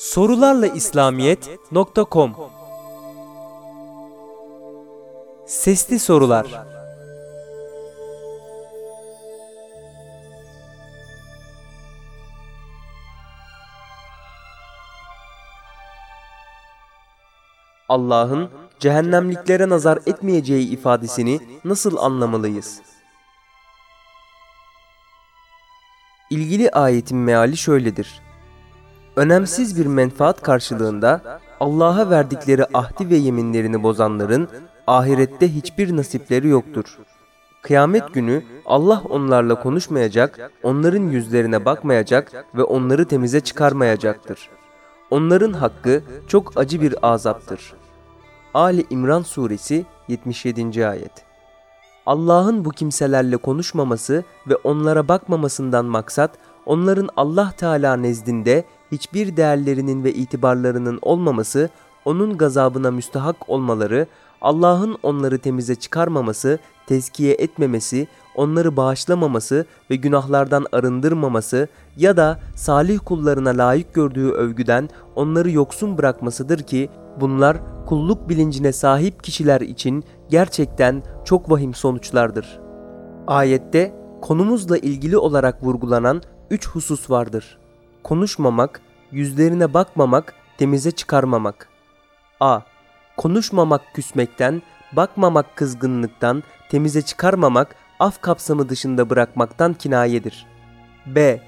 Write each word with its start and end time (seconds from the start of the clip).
Sorularla 0.00 0.66
İslamiyet.com 0.66 2.36
Sesli 5.46 5.98
Sorular 5.98 6.66
Allah'ın 17.88 18.50
cehennemliklere 18.78 19.68
nazar 19.68 19.98
etmeyeceği 20.06 20.68
ifadesini 20.68 21.40
nasıl 21.64 21.96
anlamalıyız? 21.96 22.82
İlgili 26.30 26.70
ayetin 26.70 27.18
meali 27.18 27.56
şöyledir. 27.56 28.29
Önemsiz 29.20 29.78
bir 29.78 29.86
menfaat 29.86 30.42
karşılığında 30.42 31.40
Allah'a 31.60 32.10
verdikleri 32.10 32.64
ahdi 32.74 33.10
ve 33.10 33.16
yeminlerini 33.16 33.82
bozanların 33.82 34.48
ahirette 34.86 35.54
hiçbir 35.54 35.96
nasipleri 35.96 36.48
yoktur. 36.48 36.98
Kıyamet 37.62 38.14
günü 38.14 38.42
Allah 38.66 39.02
onlarla 39.10 39.62
konuşmayacak, 39.62 40.50
onların 40.62 41.02
yüzlerine 41.02 41.64
bakmayacak 41.64 42.32
ve 42.54 42.62
onları 42.62 43.04
temize 43.04 43.40
çıkarmayacaktır. 43.40 44.48
Onların 45.10 45.52
hakkı 45.52 46.02
çok 46.28 46.52
acı 46.56 46.80
bir 46.80 46.94
azaptır. 47.02 47.72
Ali 48.54 48.86
İmran 48.90 49.22
Suresi 49.22 49.86
77. 50.08 50.86
Ayet 50.86 51.24
Allah'ın 52.06 52.64
bu 52.64 52.70
kimselerle 52.70 53.36
konuşmaması 53.36 54.24
ve 54.48 54.56
onlara 54.56 55.08
bakmamasından 55.08 55.84
maksat, 55.84 56.30
onların 56.66 57.08
Allah 57.16 57.52
Teala 57.56 57.96
nezdinde 57.96 58.64
hiçbir 58.92 59.36
değerlerinin 59.36 60.04
ve 60.04 60.12
itibarlarının 60.12 60.98
olmaması, 61.02 61.70
onun 62.04 62.38
gazabına 62.38 62.90
müstahak 62.90 63.48
olmaları, 63.48 64.06
Allah'ın 64.40 64.98
onları 65.02 65.38
temize 65.38 65.74
çıkarmaması, 65.74 66.58
tezkiye 66.86 67.34
etmemesi, 67.34 68.08
onları 68.34 68.76
bağışlamaması 68.76 69.66
ve 69.90 69.96
günahlardan 69.96 70.66
arındırmaması 70.72 71.68
ya 71.96 72.16
da 72.16 72.40
salih 72.54 72.98
kullarına 73.04 73.50
layık 73.50 73.94
gördüğü 73.94 74.30
övgüden 74.30 74.88
onları 75.16 75.50
yoksun 75.50 75.98
bırakmasıdır 75.98 76.58
ki 76.58 76.90
bunlar 77.20 77.56
kulluk 77.86 78.28
bilincine 78.28 78.72
sahip 78.72 79.24
kişiler 79.24 79.60
için 79.60 80.04
gerçekten 80.28 81.02
çok 81.24 81.50
vahim 81.50 81.74
sonuçlardır. 81.74 82.60
Ayette 83.26 83.94
konumuzla 84.22 84.78
ilgili 84.78 85.16
olarak 85.16 85.64
vurgulanan 85.64 86.22
üç 86.50 86.68
husus 86.68 87.10
vardır. 87.10 87.59
Konuşmamak, 88.02 88.80
yüzlerine 89.12 89.74
bakmamak, 89.74 90.34
temize 90.58 90.90
çıkarmamak. 90.90 91.68
A. 92.40 92.60
Konuşmamak 93.16 93.80
küsmekten, 93.94 94.62
bakmamak 94.92 95.56
kızgınlıktan, 95.56 96.42
temize 96.70 97.02
çıkarmamak, 97.02 97.74
af 97.98 98.20
kapsamı 98.20 98.68
dışında 98.68 99.10
bırakmaktan 99.10 99.74
kinayedir. 99.74 100.46
B. 101.06 101.40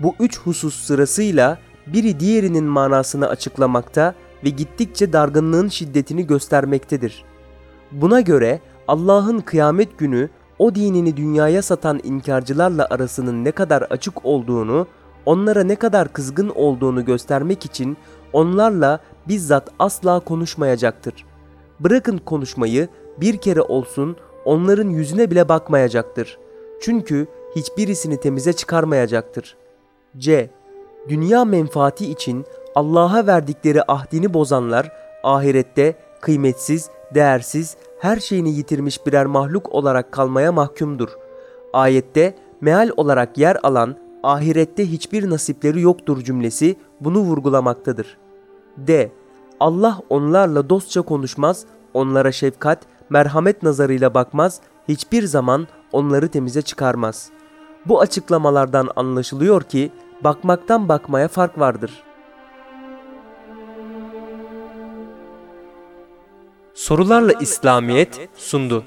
Bu 0.00 0.14
üç 0.20 0.38
husus 0.40 0.74
sırasıyla 0.74 1.58
biri 1.86 2.20
diğerinin 2.20 2.64
manasını 2.64 3.28
açıklamakta 3.28 4.14
ve 4.44 4.48
gittikçe 4.48 5.12
dargınlığın 5.12 5.68
şiddetini 5.68 6.26
göstermektedir. 6.26 7.24
Buna 7.92 8.20
göre 8.20 8.60
Allah'ın 8.88 9.40
kıyamet 9.40 9.98
günü 9.98 10.28
o 10.58 10.74
dinini 10.74 11.16
dünyaya 11.16 11.62
satan 11.62 12.00
inkarcılarla 12.04 12.86
arasının 12.90 13.44
ne 13.44 13.50
kadar 13.50 13.82
açık 13.82 14.24
olduğunu, 14.24 14.86
onlara 15.26 15.64
ne 15.64 15.76
kadar 15.76 16.12
kızgın 16.12 16.48
olduğunu 16.48 17.04
göstermek 17.04 17.64
için 17.64 17.96
onlarla 18.32 19.00
bizzat 19.28 19.68
asla 19.78 20.20
konuşmayacaktır. 20.20 21.24
Bırakın 21.80 22.18
konuşmayı 22.18 22.88
bir 23.20 23.36
kere 23.36 23.62
olsun 23.62 24.16
onların 24.44 24.88
yüzüne 24.88 25.30
bile 25.30 25.48
bakmayacaktır. 25.48 26.38
Çünkü 26.82 27.26
hiçbirisini 27.56 28.20
temize 28.20 28.52
çıkarmayacaktır. 28.52 29.56
C. 30.18 30.50
Dünya 31.08 31.44
menfaati 31.44 32.10
için 32.10 32.44
Allah'a 32.74 33.26
verdikleri 33.26 33.82
ahdini 33.88 34.34
bozanlar 34.34 34.92
ahirette 35.22 35.94
kıymetsiz, 36.20 36.90
değersiz, 37.14 37.76
her 37.98 38.16
şeyini 38.16 38.50
yitirmiş 38.50 39.06
birer 39.06 39.26
mahluk 39.26 39.74
olarak 39.74 40.12
kalmaya 40.12 40.52
mahkumdur. 40.52 41.08
Ayette 41.72 42.34
meal 42.60 42.90
olarak 42.96 43.38
yer 43.38 43.56
alan 43.62 43.96
ahirette 44.22 44.92
hiçbir 44.92 45.30
nasipleri 45.30 45.80
yoktur 45.80 46.24
cümlesi 46.24 46.76
bunu 47.00 47.18
vurgulamaktadır. 47.18 48.18
D. 48.76 49.12
Allah 49.60 50.00
onlarla 50.08 50.70
dostça 50.70 51.02
konuşmaz, 51.02 51.64
onlara 51.94 52.32
şefkat, 52.32 52.78
merhamet 53.10 53.62
nazarıyla 53.62 54.14
bakmaz, 54.14 54.60
hiçbir 54.88 55.22
zaman 55.22 55.66
onları 55.92 56.28
temize 56.28 56.62
çıkarmaz. 56.62 57.30
Bu 57.86 58.00
açıklamalardan 58.00 58.88
anlaşılıyor 58.96 59.62
ki 59.62 59.92
bakmaktan 60.24 60.88
bakmaya 60.88 61.28
fark 61.28 61.58
vardır. 61.58 62.02
Sorularla 66.74 67.32
İslamiyet 67.32 68.28
sundu. 68.34 68.84